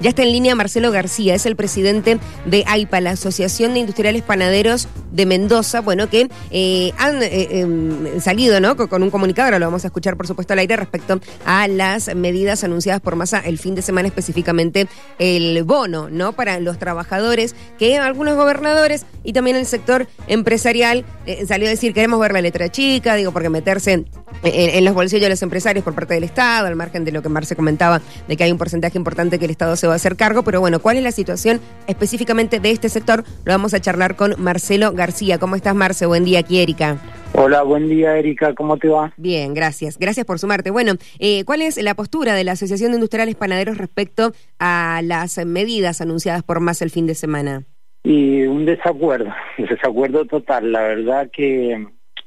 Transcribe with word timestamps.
Ya 0.00 0.10
está 0.10 0.22
en 0.22 0.30
línea 0.30 0.54
Marcelo 0.54 0.92
García, 0.92 1.34
es 1.34 1.44
el 1.44 1.56
presidente 1.56 2.18
de 2.44 2.64
AIPA, 2.68 3.00
la 3.00 3.10
Asociación 3.10 3.74
de 3.74 3.80
Industriales 3.80 4.22
Panaderos 4.22 4.86
de 5.10 5.26
Mendoza, 5.26 5.80
bueno, 5.80 6.08
que 6.08 6.28
eh, 6.52 6.92
han 6.98 7.20
eh, 7.22 7.60
em, 7.60 8.20
salido 8.20 8.60
¿no? 8.60 8.76
con 8.76 9.02
un 9.02 9.10
comunicado, 9.10 9.46
ahora 9.46 9.58
lo 9.58 9.66
vamos 9.66 9.84
a 9.84 9.88
escuchar 9.88 10.16
por 10.16 10.28
supuesto 10.28 10.52
al 10.52 10.60
aire, 10.60 10.76
respecto 10.76 11.20
a 11.44 11.66
las 11.66 12.14
medidas 12.14 12.62
anunciadas 12.62 13.00
por 13.00 13.16
Massa 13.16 13.40
el 13.40 13.58
fin 13.58 13.74
de 13.74 13.82
semana, 13.82 14.06
específicamente 14.06 14.86
el 15.18 15.64
bono, 15.64 16.08
¿no? 16.10 16.32
Para 16.32 16.60
los 16.60 16.78
trabajadores, 16.78 17.56
que 17.78 17.98
algunos 17.98 18.36
gobernadores 18.36 19.04
y 19.24 19.32
también 19.32 19.56
el 19.56 19.66
sector 19.66 20.06
empresarial 20.28 21.04
eh, 21.28 21.44
salió 21.44 21.66
a 21.66 21.70
decir, 21.70 21.92
queremos 21.92 22.18
ver 22.18 22.32
la 22.32 22.40
letra 22.40 22.70
chica, 22.70 23.14
digo, 23.14 23.32
porque 23.32 23.50
meterse 23.50 24.06
en, 24.42 24.84
los 24.84 24.94
bolsillos 24.94 25.24
de 25.24 25.28
los 25.28 25.42
empresarios 25.42 25.84
por 25.84 25.94
parte 25.94 26.14
del 26.14 26.24
Estado, 26.24 26.66
al 26.66 26.74
margen 26.74 27.04
de 27.04 27.12
lo 27.12 27.20
que 27.20 27.28
Marce 27.28 27.54
comentaba, 27.54 28.00
de 28.26 28.34
que 28.34 28.44
hay 28.44 28.50
un 28.50 28.56
porcentaje 28.56 28.96
importante 28.96 29.38
que 29.38 29.44
el 29.44 29.50
Estado 29.50 29.76
se 29.76 29.86
va 29.86 29.92
a 29.92 29.96
hacer 29.96 30.16
cargo, 30.16 30.42
pero 30.42 30.60
bueno, 30.60 30.80
¿cuál 30.80 30.96
es 30.96 31.02
la 31.02 31.12
situación 31.12 31.60
específicamente 31.86 32.60
de 32.60 32.70
este 32.70 32.88
sector? 32.88 33.24
Lo 33.44 33.52
vamos 33.52 33.74
a 33.74 33.80
charlar 33.80 34.16
con 34.16 34.36
Marcelo 34.38 34.92
García. 34.92 35.36
¿Cómo 35.38 35.54
estás, 35.54 35.74
Marce? 35.74 36.06
Buen 36.06 36.24
día, 36.24 36.38
aquí 36.38 36.60
Erika. 36.60 36.96
Hola, 37.34 37.62
buen 37.62 37.90
día, 37.90 38.16
Erika. 38.16 38.54
¿Cómo 38.54 38.78
te 38.78 38.88
va? 38.88 39.12
Bien, 39.18 39.52
gracias. 39.52 39.98
Gracias 39.98 40.24
por 40.24 40.38
sumarte. 40.38 40.70
Bueno, 40.70 40.94
eh, 41.18 41.44
¿cuál 41.44 41.60
es 41.60 41.76
la 41.76 41.94
postura 41.94 42.32
de 42.32 42.44
la 42.44 42.52
Asociación 42.52 42.92
de 42.92 42.96
Industriales 42.96 43.34
Panaderos 43.34 43.76
respecto 43.76 44.32
a 44.58 45.02
las 45.04 45.36
medidas 45.44 46.00
anunciadas 46.00 46.42
por 46.42 46.60
más 46.60 46.80
el 46.80 46.88
fin 46.88 47.06
de 47.06 47.14
semana? 47.14 47.66
Y 48.10 48.46
un 48.46 48.64
desacuerdo, 48.64 49.34
desacuerdo 49.58 50.24
total. 50.24 50.72
La 50.72 50.80
verdad 50.80 51.30
que 51.30 51.86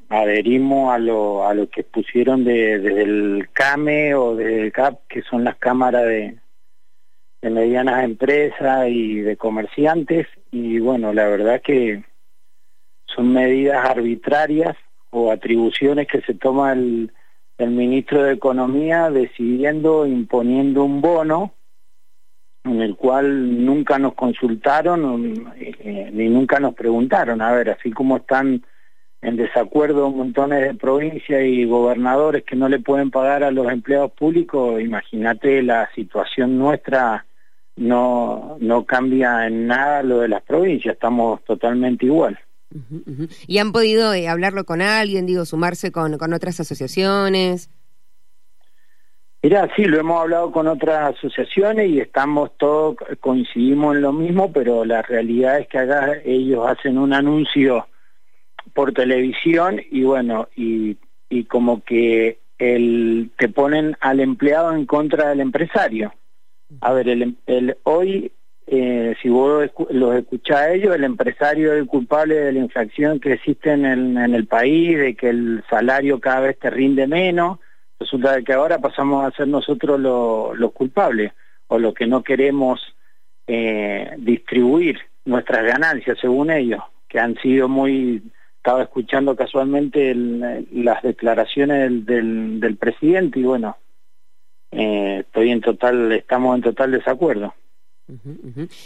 adherimos 0.09 0.93
a 0.93 0.99
lo, 0.99 1.47
a 1.47 1.55
lo 1.55 1.71
que 1.71 1.81
pusieron 1.83 2.43
de, 2.43 2.77
desde 2.77 3.01
el 3.01 3.49
CAME 3.51 4.13
o 4.13 4.35
del 4.35 4.71
CAP, 4.71 4.99
que 5.09 5.23
son 5.23 5.43
las 5.43 5.55
cámaras 5.55 6.03
de, 6.03 6.37
de 7.41 7.49
medianas 7.49 8.03
empresas 8.03 8.89
y 8.89 9.21
de 9.21 9.37
comerciantes, 9.37 10.27
y 10.51 10.77
bueno, 10.77 11.13
la 11.13 11.25
verdad 11.25 11.63
que 11.63 12.03
son 13.07 13.33
medidas 13.33 13.83
arbitrarias 13.83 14.77
o 15.09 15.31
atribuciones 15.31 16.05
que 16.05 16.21
se 16.21 16.35
toma 16.35 16.73
el, 16.73 17.11
el 17.57 17.71
ministro 17.71 18.21
de 18.21 18.33
Economía 18.33 19.09
decidiendo, 19.09 20.05
imponiendo 20.05 20.83
un 20.83 21.01
bono 21.01 21.55
en 22.63 22.81
el 22.81 22.95
cual 22.95 23.65
nunca 23.65 23.97
nos 23.97 24.13
consultaron 24.13 25.51
eh, 25.59 26.09
ni 26.13 26.29
nunca 26.29 26.59
nos 26.59 26.73
preguntaron. 26.75 27.41
A 27.41 27.51
ver, 27.51 27.71
así 27.71 27.91
como 27.91 28.17
están 28.17 28.63
en 29.21 29.35
desacuerdo 29.35 30.09
montones 30.09 30.61
de 30.61 30.73
provincias 30.73 31.43
y 31.43 31.65
gobernadores 31.65 32.43
que 32.43 32.55
no 32.55 32.69
le 32.69 32.79
pueden 32.79 33.11
pagar 33.11 33.43
a 33.43 33.51
los 33.51 33.71
empleados 33.71 34.11
públicos, 34.11 34.81
imagínate 34.81 35.61
la 35.61 35.89
situación 35.93 36.57
nuestra 36.57 37.25
no, 37.75 38.57
no 38.59 38.85
cambia 38.85 39.47
en 39.47 39.67
nada 39.67 40.03
lo 40.03 40.19
de 40.19 40.27
las 40.27 40.41
provincias, 40.43 40.93
estamos 40.93 41.43
totalmente 41.45 42.05
igual. 42.05 42.39
¿Y 43.47 43.57
han 43.57 43.73
podido 43.73 44.13
eh, 44.13 44.27
hablarlo 44.29 44.63
con 44.63 44.81
alguien, 44.81 45.25
digo, 45.25 45.45
sumarse 45.45 45.91
con, 45.91 46.17
con 46.17 46.33
otras 46.33 46.59
asociaciones? 46.59 47.69
Mira, 49.43 49.67
sí, 49.75 49.85
lo 49.85 49.99
hemos 49.99 50.21
hablado 50.21 50.51
con 50.51 50.67
otras 50.67 51.15
asociaciones 51.15 51.89
y 51.89 51.99
estamos 51.99 52.51
todos, 52.57 52.95
coincidimos 53.19 53.95
en 53.95 54.03
lo 54.03 54.13
mismo, 54.13 54.53
pero 54.53 54.85
la 54.85 55.01
realidad 55.01 55.59
es 55.59 55.67
que 55.67 55.79
acá 55.79 56.13
ellos 56.23 56.67
hacen 56.67 56.99
un 56.99 57.11
anuncio 57.11 57.87
por 58.75 58.93
televisión 58.93 59.81
y 59.89 60.03
bueno, 60.03 60.47
y, 60.55 60.95
como 61.47 61.83
que 61.83 62.39
el, 62.59 63.31
te 63.35 63.49
ponen 63.49 63.97
al 63.99 64.19
empleado 64.19 64.75
en 64.75 64.85
contra 64.85 65.29
del 65.29 65.39
empresario. 65.39 66.13
A 66.81 66.93
ver, 66.93 67.09
el, 67.09 67.35
el 67.47 67.77
hoy, 67.81 68.31
eh, 68.67 69.15
si 69.23 69.29
vos 69.29 69.71
los 69.89 70.15
escuchás 70.17 70.57
a 70.57 70.71
ellos, 70.71 70.95
el 70.95 71.03
empresario 71.03 71.73
es 71.73 71.79
el 71.79 71.87
culpable 71.87 72.35
de 72.35 72.53
la 72.53 72.59
inflación 72.59 73.19
que 73.19 73.33
existe 73.33 73.71
en 73.71 73.85
el, 73.85 74.17
en 74.17 74.35
el 74.35 74.45
país, 74.45 74.99
de 74.99 75.15
que 75.15 75.29
el 75.29 75.63
salario 75.67 76.19
cada 76.19 76.41
vez 76.41 76.59
te 76.59 76.69
rinde 76.69 77.07
menos, 77.07 77.57
resulta 78.01 78.41
que 78.41 78.53
ahora 78.53 78.79
pasamos 78.79 79.25
a 79.25 79.35
ser 79.35 79.47
nosotros 79.47 79.99
los 79.99 80.71
culpables, 80.73 81.31
o 81.67 81.79
los 81.79 81.93
que 81.93 82.07
no 82.07 82.23
queremos 82.23 82.81
eh, 83.47 84.11
distribuir 84.17 84.99
nuestras 85.25 85.63
ganancias, 85.63 86.17
según 86.19 86.51
ellos, 86.51 86.81
que 87.07 87.19
han 87.19 87.35
sido 87.37 87.69
muy 87.69 88.23
estaba 88.57 88.83
escuchando 88.83 89.35
casualmente 89.35 90.13
las 90.15 91.01
declaraciones 91.01 92.05
del, 92.05 92.77
presidente 92.79 93.39
y 93.39 93.43
bueno, 93.43 93.75
eh, 94.71 95.23
estoy 95.25 95.49
en 95.49 95.61
total, 95.61 96.11
estamos 96.11 96.55
en 96.55 96.61
total 96.61 96.91
desacuerdo. 96.91 97.55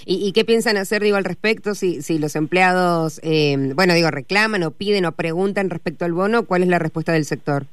¿Y, 0.05 0.31
qué 0.31 0.45
piensan 0.45 0.77
hacer, 0.77 1.01
digo, 1.01 1.17
al 1.17 1.25
respecto? 1.25 1.75
Si, 1.75 2.01
si 2.01 2.19
los 2.19 2.37
empleados, 2.37 3.19
eh, 3.23 3.73
bueno, 3.75 3.93
digo, 3.93 4.11
reclaman 4.11 4.63
o 4.63 4.71
piden 4.71 5.05
o 5.05 5.11
preguntan 5.11 5.69
respecto 5.69 6.05
al 6.05 6.13
bono, 6.13 6.45
¿cuál 6.45 6.63
es 6.63 6.69
la 6.69 6.79
respuesta 6.79 7.11
del 7.11 7.25
sector? 7.25 7.65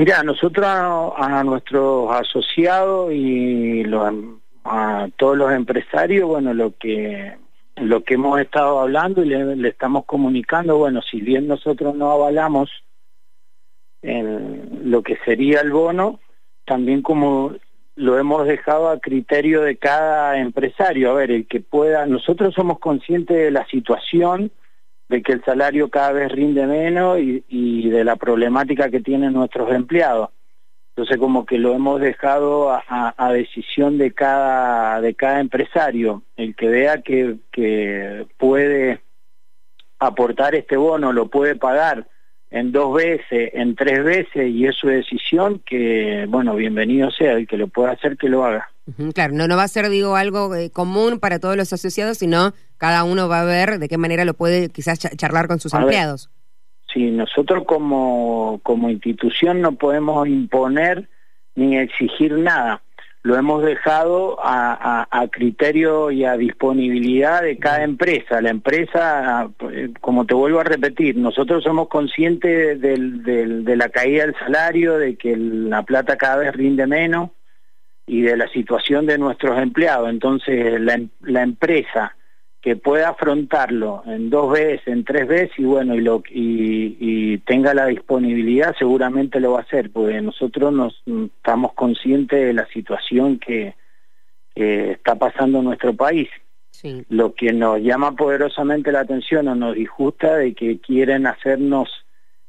Mira, 0.00 0.22
nosotros 0.22 0.66
a, 0.66 1.44
nuestros 1.44 2.10
asociados 2.10 3.12
y 3.12 3.84
a 4.64 5.08
todos 5.18 5.36
los 5.36 5.52
empresarios, 5.52 6.26
bueno, 6.26 6.54
lo 6.54 6.74
que 6.78 7.36
lo 7.76 8.02
que 8.02 8.14
hemos 8.14 8.40
estado 8.40 8.80
hablando 8.80 9.22
y 9.22 9.28
le, 9.28 9.68
estamos 9.68 10.06
comunicando, 10.06 10.78
bueno, 10.78 11.02
si 11.02 11.20
bien 11.20 11.46
nosotros 11.46 11.94
no 11.94 12.10
avalamos 12.12 12.70
lo 14.00 15.02
que 15.02 15.18
sería 15.26 15.60
el 15.60 15.70
bono, 15.70 16.18
también 16.64 17.02
como 17.02 17.52
lo 17.94 18.18
hemos 18.18 18.46
dejado 18.46 18.88
a 18.88 19.00
criterio 19.00 19.60
de 19.60 19.76
cada 19.76 20.38
empresario, 20.38 21.10
a 21.10 21.14
ver, 21.14 21.30
el 21.30 21.46
que 21.46 21.60
pueda, 21.60 22.06
nosotros 22.06 22.54
somos 22.54 22.78
conscientes 22.78 23.36
de 23.36 23.50
la 23.50 23.66
situación, 23.66 24.50
de 25.10 25.22
que 25.22 25.32
el 25.32 25.44
salario 25.44 25.90
cada 25.90 26.12
vez 26.12 26.30
rinde 26.30 26.66
menos 26.68 27.18
y, 27.18 27.44
y 27.48 27.90
de 27.90 28.04
la 28.04 28.14
problemática 28.14 28.90
que 28.90 29.00
tienen 29.00 29.32
nuestros 29.32 29.72
empleados. 29.72 30.30
Entonces 30.90 31.18
como 31.18 31.44
que 31.44 31.58
lo 31.58 31.74
hemos 31.74 32.00
dejado 32.00 32.70
a, 32.70 33.32
decisión 33.32 33.98
de 33.98 34.12
cada, 34.12 35.00
de 35.00 35.14
cada 35.14 35.40
empresario. 35.40 36.22
El 36.36 36.54
que 36.54 36.68
vea 36.68 37.02
que, 37.02 37.38
que 37.50 38.26
puede 38.38 39.00
aportar 39.98 40.54
este 40.54 40.76
bono, 40.76 41.12
lo 41.12 41.26
puede 41.28 41.56
pagar 41.56 42.06
en 42.50 42.72
dos 42.72 42.94
veces, 42.94 43.50
en 43.54 43.76
tres 43.76 44.02
veces, 44.02 44.50
y 44.50 44.66
es 44.66 44.76
su 44.76 44.88
decisión, 44.88 45.60
que, 45.64 46.26
bueno, 46.28 46.54
bienvenido 46.56 47.10
sea, 47.10 47.32
el 47.32 47.46
que 47.46 47.56
lo 47.56 47.68
pueda 47.68 47.92
hacer, 47.92 48.16
que 48.16 48.28
lo 48.28 48.44
haga. 48.44 48.70
Claro, 49.14 49.34
no, 49.34 49.46
no 49.46 49.56
va 49.56 49.62
a 49.62 49.68
ser, 49.68 49.88
digo, 49.88 50.16
algo 50.16 50.54
eh, 50.56 50.70
común 50.70 51.20
para 51.20 51.38
todos 51.38 51.56
los 51.56 51.72
asociados, 51.72 52.18
sino 52.18 52.52
cada 52.76 53.04
uno 53.04 53.28
va 53.28 53.42
a 53.42 53.44
ver 53.44 53.78
de 53.78 53.88
qué 53.88 53.98
manera 53.98 54.24
lo 54.24 54.34
puede 54.34 54.68
quizás 54.68 54.98
charlar 54.98 55.46
con 55.46 55.60
sus 55.60 55.72
empleados. 55.74 56.28
Sí, 56.92 57.10
nosotros 57.12 57.64
como, 57.66 58.58
como 58.64 58.90
institución 58.90 59.60
no 59.60 59.72
podemos 59.72 60.26
imponer 60.26 61.08
ni 61.54 61.76
exigir 61.78 62.32
nada. 62.32 62.82
Lo 63.22 63.36
hemos 63.36 63.62
dejado 63.62 64.38
a, 64.42 65.28
criterio 65.30 66.10
y 66.10 66.24
a 66.24 66.38
disponibilidad 66.38 67.42
de 67.42 67.58
cada 67.58 67.84
empresa. 67.84 68.40
La 68.40 68.48
empresa, 68.48 69.50
como 70.00 70.24
te 70.24 70.32
vuelvo 70.32 70.60
a 70.60 70.64
repetir, 70.64 71.16
nosotros 71.16 71.62
somos 71.62 71.88
conscientes 71.88 72.80
de 72.80 73.76
la 73.76 73.88
caída 73.90 74.24
del 74.24 74.34
salario, 74.36 74.96
de 74.96 75.16
que 75.16 75.36
la 75.36 75.82
plata 75.82 76.16
cada 76.16 76.36
vez 76.36 76.52
rinde 76.54 76.86
menos 76.86 77.30
y 78.06 78.22
de 78.22 78.38
la 78.38 78.48
situación 78.48 79.04
de 79.04 79.18
nuestros 79.18 79.58
empleados. 79.58 80.08
Entonces, 80.08 80.80
la 80.80 81.42
empresa 81.42 82.16
que 82.60 82.76
pueda 82.76 83.10
afrontarlo 83.10 84.02
en 84.06 84.28
dos 84.28 84.52
veces, 84.52 84.86
en 84.86 85.04
tres 85.04 85.26
veces 85.26 85.58
y 85.58 85.64
bueno, 85.64 85.94
y, 85.94 86.00
lo, 86.02 86.22
y, 86.28 87.38
tenga 87.38 87.72
la 87.72 87.86
disponibilidad, 87.86 88.74
seguramente 88.78 89.40
lo 89.40 89.52
va 89.52 89.60
a 89.60 89.62
hacer, 89.62 89.90
porque 89.90 90.20
nosotros 90.20 90.72
nos 90.72 91.02
estamos 91.06 91.72
conscientes 91.72 92.38
de 92.38 92.52
la 92.52 92.66
situación 92.66 93.38
que, 93.38 93.74
está 94.54 95.14
pasando 95.14 95.60
en 95.60 95.64
nuestro 95.64 95.94
país. 95.94 96.28
Lo 97.08 97.32
que 97.32 97.52
nos 97.54 97.80
llama 97.80 98.14
poderosamente 98.14 98.92
la 98.92 99.00
atención 99.00 99.48
o 99.48 99.54
nos 99.54 99.74
disgusta 99.74 100.36
de 100.36 100.52
que 100.52 100.78
quieren 100.80 101.26
hacernos 101.26 101.88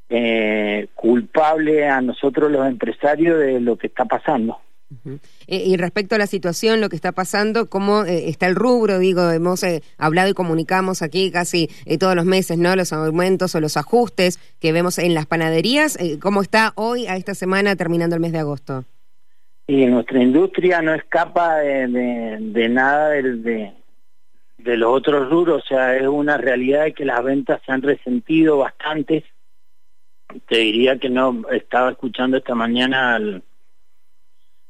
eh, 0.09 0.87
culpables 0.93 1.89
a 1.89 2.01
nosotros 2.01 2.51
los 2.51 2.67
empresarios 2.67 3.39
de 3.39 3.61
lo 3.61 3.77
que 3.77 3.87
está 3.87 4.03
pasando. 4.03 4.59
Eh, 5.47 5.63
y 5.65 5.77
respecto 5.77 6.15
a 6.15 6.17
la 6.17 6.27
situación, 6.27 6.81
lo 6.81 6.89
que 6.89 6.95
está 6.95 7.11
pasando, 7.11 7.69
¿cómo 7.69 8.03
eh, 8.03 8.29
está 8.29 8.47
el 8.47 8.55
rubro? 8.55 8.99
Digo, 8.99 9.29
hemos 9.31 9.63
eh, 9.63 9.81
hablado 9.97 10.29
y 10.29 10.33
comunicamos 10.33 11.01
aquí 11.01 11.31
casi 11.31 11.69
todos 11.99 12.15
los 12.15 12.25
meses, 12.25 12.57
¿no? 12.57 12.75
Los 12.75 12.93
aumentos 12.93 13.55
o 13.55 13.61
los 13.61 13.77
ajustes 13.77 14.39
que 14.59 14.71
vemos 14.71 14.97
en 14.99 15.13
las 15.13 15.25
panaderías. 15.25 15.97
¿Cómo 16.19 16.41
está 16.41 16.73
hoy, 16.75 17.07
a 17.07 17.15
esta 17.15 17.35
semana, 17.35 17.75
terminando 17.75 18.15
el 18.15 18.21
mes 18.21 18.31
de 18.31 18.39
agosto? 18.39 18.85
Y 19.67 19.85
nuestra 19.85 20.21
industria 20.21 20.81
no 20.81 20.93
escapa 20.93 21.57
de, 21.57 22.69
nada 22.69 23.09
de, 23.09 23.71
de 24.57 24.77
los 24.77 24.91
otros 24.91 25.29
rubros, 25.29 25.63
o 25.63 25.67
sea, 25.67 25.95
es 25.95 26.07
una 26.07 26.37
realidad 26.37 26.87
que 26.95 27.05
las 27.05 27.23
ventas 27.23 27.61
se 27.65 27.71
han 27.71 27.81
resentido 27.81 28.57
bastante. 28.57 29.23
Te 30.47 30.57
diría 30.57 30.97
que 30.97 31.09
no, 31.09 31.43
estaba 31.51 31.91
escuchando 31.91 32.37
esta 32.37 32.55
mañana 32.55 33.15
al 33.15 33.43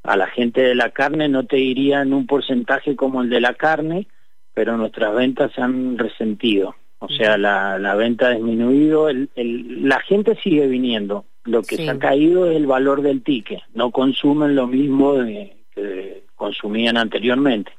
a 0.04 0.18
la 0.18 0.28
gente 0.28 0.62
de 0.62 0.76
la 0.76 0.90
carne 0.90 1.30
no 1.30 1.46
te 1.46 1.58
diría 1.58 2.02
en 2.02 2.14
un 2.14 2.26
porcentaje 2.26 2.96
como 2.96 3.22
el 3.22 3.30
de 3.30 3.42
la 3.42 3.54
carne, 3.54 4.08
pero 4.54 4.78
nuestras 4.78 5.16
ventas 5.16 5.52
se 5.54 5.62
han 5.62 5.98
resentido. 5.98 6.76
O 7.00 7.10
sea, 7.10 7.38
la, 7.38 7.80
la 7.80 7.96
venta 7.96 8.28
ha 8.28 8.32
disminuido, 8.32 9.10
el, 9.10 9.30
el, 9.36 9.88
la 9.90 10.00
gente 10.02 10.36
sigue 10.36 10.68
viniendo. 10.68 11.26
Lo 11.46 11.64
que 11.64 11.76
se 11.76 11.90
ha 11.90 11.98
caído 11.98 12.50
es 12.50 12.56
el 12.56 12.68
valor 12.68 13.02
del 13.02 13.24
ticket. 13.24 13.62
No 13.74 13.90
consumen 13.90 14.56
lo 14.56 14.68
mismo 14.68 15.16
que 15.74 16.26
consumían 16.36 16.98
anteriormente. 16.98 17.72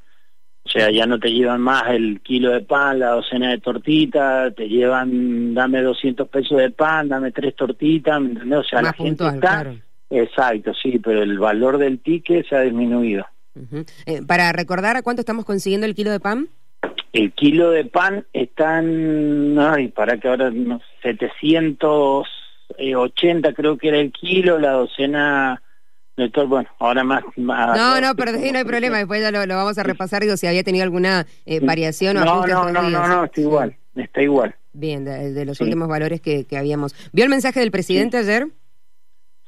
O 0.64 0.68
sea, 0.68 0.90
ya 0.90 1.06
no 1.06 1.18
te 1.18 1.30
llevan 1.32 1.60
más 1.60 1.90
el 1.90 2.20
kilo 2.20 2.50
de 2.50 2.60
pan, 2.60 3.00
la 3.00 3.10
docena 3.10 3.50
de 3.50 3.58
tortitas, 3.58 4.54
te 4.54 4.68
llevan, 4.68 5.54
dame 5.54 5.82
200 5.82 6.28
pesos 6.28 6.58
de 6.58 6.70
pan, 6.70 7.08
dame 7.08 7.32
tres 7.32 7.54
tortitas, 7.56 8.20
¿me 8.20 8.30
entendés? 8.30 8.58
O 8.58 8.64
sea, 8.64 8.82
la 8.82 8.92
gente 8.92 9.26
está... 9.26 9.72
Exacto, 10.12 10.72
sí, 10.74 10.98
pero 10.98 11.22
el 11.22 11.38
valor 11.38 11.78
del 11.78 12.00
ticket 12.00 12.46
se 12.46 12.54
ha 12.54 12.60
disminuido. 12.60 13.24
Eh, 14.06 14.22
para 14.26 14.52
recordar, 14.52 14.96
¿a 14.96 15.02
cuánto 15.02 15.20
estamos 15.20 15.46
consiguiendo 15.46 15.86
el 15.86 15.94
kilo 15.94 16.10
de 16.10 16.20
pan? 16.20 16.48
El 17.14 17.32
kilo 17.32 17.70
de 17.70 17.86
pan 17.86 18.26
está 18.34 18.78
en, 18.78 19.58
ay, 19.58 19.88
para 19.88 20.18
que 20.18 20.28
ahora, 20.28 20.50
no, 20.50 20.82
780 21.02 23.54
creo 23.54 23.78
que 23.78 23.88
era 23.88 24.00
el 24.00 24.12
kilo, 24.12 24.58
la 24.58 24.72
docena, 24.72 25.62
bueno, 26.46 26.68
ahora 26.78 27.04
más... 27.04 27.24
no, 27.36 28.00
no, 28.00 28.14
pero 28.14 28.32
no 28.32 28.38
hay 28.38 28.64
problema, 28.64 28.98
después 28.98 29.22
ya 29.22 29.30
lo, 29.30 29.38
vamos 29.54 29.78
a 29.78 29.82
repasar, 29.82 30.20
digo, 30.22 30.36
si 30.36 30.46
había 30.46 30.62
tenido 30.62 30.84
alguna 30.84 31.26
eh, 31.46 31.60
variación 31.60 32.18
o 32.18 32.24
No, 32.24 32.46
no, 32.46 32.70
no, 32.70 32.90
no, 32.90 33.08
no, 33.08 33.24
está 33.24 33.40
igual, 33.40 33.74
está 33.96 34.20
igual. 34.22 34.54
Bien, 34.74 35.06
de, 35.06 35.44
los 35.46 35.62
últimos 35.62 35.88
valores 35.88 36.20
que, 36.20 36.44
que, 36.44 36.56
habíamos. 36.56 36.94
¿Vio 37.12 37.24
el 37.24 37.30
mensaje 37.30 37.60
del 37.60 37.70
presidente 37.70 38.16
ayer? 38.16 38.48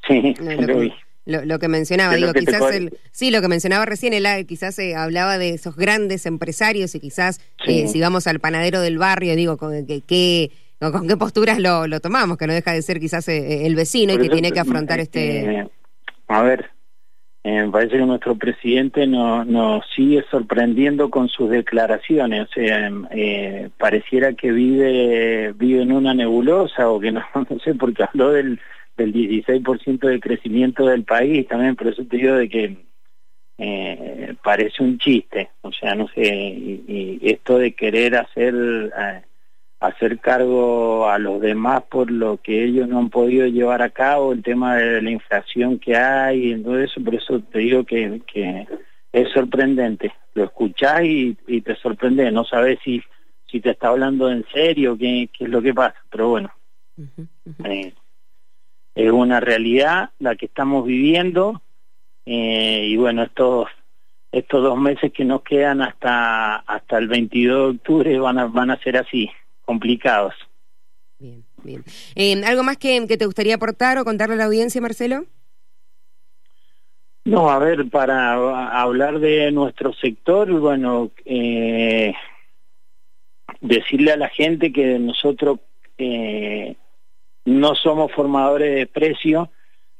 Sí, 0.06 0.34
lo, 0.40 0.78
vi. 0.78 0.92
Lo, 1.26 1.58
que 1.58 1.68
mencionaba, 1.68 2.16
digo, 2.16 2.34
quizás 2.34 2.74
el, 2.74 2.98
sí, 3.10 3.30
lo 3.30 3.40
que 3.40 3.48
mencionaba 3.48 3.86
recién, 3.86 4.12
él 4.12 4.26
quizás 4.46 4.78
eh, 4.78 4.94
hablaba 4.94 5.38
de 5.38 5.50
esos 5.50 5.74
grandes 5.74 6.26
empresarios 6.26 6.94
y 6.94 7.00
quizás 7.00 7.40
eh, 7.66 7.88
si 7.88 7.98
vamos 7.98 8.26
al 8.26 8.40
panadero 8.40 8.82
del 8.82 8.98
barrio, 8.98 9.34
digo, 9.34 9.56
con, 9.56 9.86
que, 9.86 10.50
con 10.78 11.08
qué 11.08 11.16
posturas 11.16 11.58
lo, 11.58 11.86
lo, 11.86 12.00
tomamos, 12.00 12.36
que 12.36 12.46
no 12.46 12.52
deja 12.52 12.72
de 12.72 12.82
ser 12.82 13.00
quizás 13.00 13.26
eh, 13.28 13.66
el 13.66 13.74
vecino 13.74 14.12
y 14.12 14.18
que 14.18 14.28
tiene 14.28 14.52
que 14.52 14.60
afrontar 14.60 15.00
este... 15.00 15.66
a 16.28 16.42
ver, 16.42 16.70
me 17.42 17.70
parece 17.70 17.96
que 17.96 18.04
nuestro 18.04 18.36
presidente 18.36 19.06
nos, 19.06 19.46
nos 19.46 19.82
sigue 19.96 20.24
sorprendiendo 20.30 21.08
con 21.08 21.30
sus 21.30 21.48
declaraciones, 21.48 22.48
o 22.50 22.52
sea, 22.52 22.90
pareciera 23.78 24.34
que 24.34 24.52
vive, 24.52 25.52
vive 25.54 25.80
en 25.80 25.92
una 25.92 26.12
nebulosa 26.12 26.90
o 26.90 27.00
que 27.00 27.12
no, 27.12 27.22
no 27.48 27.58
sé, 27.60 27.74
porque 27.74 28.04
habló 28.04 28.30
del 28.32 28.60
del 28.96 29.12
16% 29.12 30.06
de 30.06 30.20
crecimiento 30.20 30.86
del 30.86 31.04
país, 31.04 31.46
también 31.48 31.76
por 31.76 31.88
eso 31.88 32.04
te 32.04 32.16
digo 32.16 32.34
de 32.34 32.48
que 32.48 32.84
eh, 33.58 34.34
parece 34.42 34.82
un 34.82 34.98
chiste, 34.98 35.50
o 35.62 35.72
sea, 35.72 35.94
no 35.94 36.08
sé, 36.08 36.22
y, 36.24 37.18
esto 37.22 37.58
de 37.58 37.72
querer 37.72 38.16
hacer 38.16 38.54
eh, 38.54 39.22
hacer 39.80 40.18
cargo 40.18 41.08
a 41.08 41.18
los 41.18 41.40
demás 41.40 41.82
por 41.90 42.10
lo 42.10 42.38
que 42.38 42.64
ellos 42.64 42.88
no 42.88 42.98
han 42.98 43.10
podido 43.10 43.46
llevar 43.46 43.82
a 43.82 43.90
cabo, 43.90 44.32
el 44.32 44.42
tema 44.42 44.76
de 44.76 45.02
la 45.02 45.10
inflación 45.10 45.78
que 45.78 45.96
hay, 45.96 46.52
y 46.52 46.62
todo 46.62 46.80
eso, 46.80 47.02
por 47.02 47.14
eso 47.14 47.40
te 47.40 47.58
digo 47.58 47.84
que, 47.84 48.22
que 48.26 48.66
es 49.12 49.30
sorprendente, 49.30 50.12
lo 50.34 50.44
escuchás 50.44 51.02
y, 51.04 51.34
te 51.60 51.76
sorprende, 51.76 52.30
no 52.32 52.44
sabes 52.44 52.78
si, 52.84 53.02
si 53.46 53.60
te 53.60 53.70
está 53.70 53.88
hablando 53.88 54.30
en 54.30 54.44
serio, 54.52 54.96
qué, 54.96 55.28
qué 55.36 55.44
es 55.44 55.50
lo 55.50 55.62
que 55.62 55.74
pasa, 55.74 55.96
pero 56.10 56.30
bueno. 56.30 56.50
Eh, 57.64 57.92
es 58.94 59.10
una 59.10 59.40
realidad 59.40 60.10
la 60.18 60.36
que 60.36 60.46
estamos 60.46 60.86
viviendo 60.86 61.62
eh, 62.26 62.86
y 62.88 62.96
bueno, 62.96 63.22
estos 63.22 63.68
estos 64.32 64.62
dos 64.62 64.76
meses 64.76 65.12
que 65.12 65.24
nos 65.24 65.42
quedan 65.42 65.80
hasta 65.80 66.56
hasta 66.56 66.98
el 66.98 67.08
22 67.08 67.56
de 67.56 67.78
octubre 67.78 68.18
van 68.18 68.38
a, 68.38 68.46
van 68.46 68.70
a 68.70 68.82
ser 68.82 68.96
así, 68.96 69.30
complicados. 69.64 70.34
Bien, 71.18 71.44
bien. 71.62 71.84
Eh, 72.16 72.42
¿Algo 72.44 72.64
más 72.64 72.76
que, 72.76 73.06
que, 73.06 73.16
te 73.16 73.26
gustaría 73.26 73.54
aportar 73.54 73.98
o 73.98 74.04
contarle 74.04 74.34
a 74.34 74.38
la 74.38 74.44
audiencia, 74.46 74.80
Marcelo? 74.80 75.24
No, 77.24 77.48
a 77.48 77.58
ver, 77.58 77.88
para 77.88 78.82
hablar 78.82 79.18
de 79.18 79.50
nuestro 79.50 79.94
sector, 79.94 80.50
bueno, 80.52 81.10
eh, 81.24 82.12
decirle 83.62 84.12
a 84.12 84.18
la 84.18 84.28
gente 84.28 84.72
que 84.72 84.98
nosotros 84.98 85.60
eh, 85.96 86.76
no 87.44 87.74
somos 87.74 88.12
formadores 88.12 88.74
de 88.74 88.86
precio. 88.86 89.50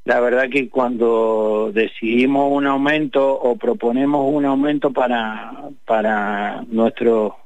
La 0.05 0.20
verdad 0.20 0.49
que 0.50 0.69
cuando 0.69 1.70
decidimos 1.73 2.50
un 2.52 2.67
aumento 2.67 3.32
o 3.32 3.56
proponemos 3.56 4.26
un 4.32 4.44
aumento 4.44 4.93
para, 4.93 5.70
para 5.85 6.62
nuestro 6.69 7.38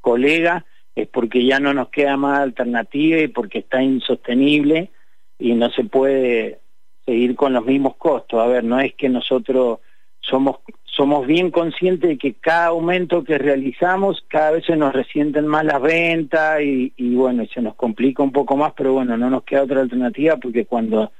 colega 0.00 0.64
es 0.94 1.08
porque 1.08 1.44
ya 1.44 1.58
no 1.58 1.72
nos 1.72 1.88
queda 1.88 2.16
más 2.16 2.40
alternativa 2.40 3.18
y 3.18 3.28
porque 3.28 3.60
está 3.60 3.82
insostenible 3.82 4.90
y 5.38 5.54
no 5.54 5.70
se 5.70 5.84
puede 5.84 6.60
seguir 7.06 7.34
con 7.34 7.54
los 7.54 7.64
mismos 7.64 7.96
costos. 7.96 8.40
A 8.40 8.46
ver, 8.46 8.62
no 8.64 8.78
es 8.78 8.94
que 8.94 9.08
nosotros 9.08 9.80
somos 10.20 10.58
somos 10.94 11.26
bien 11.26 11.50
conscientes 11.50 12.10
de 12.10 12.18
que 12.18 12.34
cada 12.34 12.66
aumento 12.66 13.24
que 13.24 13.38
realizamos 13.38 14.24
cada 14.28 14.52
vez 14.52 14.66
se 14.66 14.76
nos 14.76 14.92
resienten 14.92 15.46
más 15.46 15.64
las 15.64 15.80
ventas 15.80 16.60
y, 16.62 16.92
y 16.96 17.14
bueno, 17.14 17.44
se 17.52 17.62
nos 17.62 17.74
complica 17.74 18.22
un 18.22 18.32
poco 18.32 18.56
más, 18.56 18.74
pero 18.76 18.92
bueno, 18.92 19.16
no 19.16 19.30
nos 19.30 19.42
queda 19.44 19.62
otra 19.62 19.80
alternativa 19.80 20.36
porque 20.36 20.66
cuando 20.66 21.10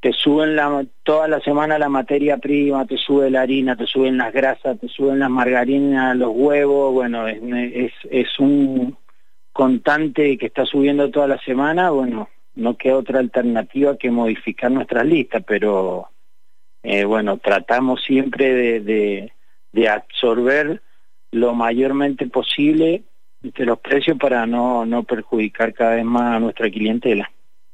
te 0.00 0.14
suben 0.14 0.56
la, 0.56 0.86
toda 1.02 1.28
la 1.28 1.40
semana 1.40 1.78
la 1.78 1.90
materia 1.90 2.38
prima, 2.38 2.86
te 2.86 2.96
sube 2.96 3.30
la 3.30 3.42
harina, 3.42 3.76
te 3.76 3.86
suben 3.86 4.16
las 4.16 4.32
grasas, 4.32 4.80
te 4.80 4.88
suben 4.88 5.18
las 5.18 5.28
margarinas, 5.28 6.16
los 6.16 6.30
huevos, 6.34 6.94
bueno, 6.94 7.28
es, 7.28 7.38
es, 7.42 7.92
es 8.10 8.38
un 8.38 8.96
constante 9.52 10.38
que 10.38 10.46
está 10.46 10.64
subiendo 10.64 11.10
toda 11.10 11.26
la 11.26 11.38
semana, 11.40 11.90
bueno, 11.90 12.30
no 12.54 12.78
queda 12.78 12.96
otra 12.96 13.18
alternativa 13.18 13.98
que 13.98 14.10
modificar 14.10 14.70
nuestras 14.70 15.04
listas, 15.04 15.42
pero 15.46 16.08
eh, 16.82 17.04
bueno, 17.04 17.38
tratamos 17.38 18.02
siempre 18.02 18.54
de, 18.54 19.30
de, 19.72 19.88
absorber 19.88 20.82
lo 21.30 21.54
mayormente 21.54 22.26
posible 22.26 23.04
de 23.42 23.64
los 23.64 23.78
precios 23.78 24.18
para 24.18 24.46
no, 24.46 24.84
no 24.86 25.04
perjudicar 25.04 25.72
cada 25.72 25.96
vez 25.96 26.04
más 26.04 26.36
a 26.36 26.40
nuestra 26.40 26.70
clientela. 26.70 27.30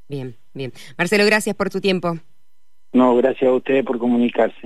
Bien, 0.08 0.36
bien. 0.54 0.72
Marcelo, 0.96 1.24
gracias 1.24 1.56
por 1.56 1.70
tu 1.70 1.80
tiempo. 1.80 2.18
No, 2.92 3.16
gracias 3.16 3.48
a 3.48 3.54
ustedes 3.54 3.84
por 3.84 3.98
comunicarse. 3.98 4.56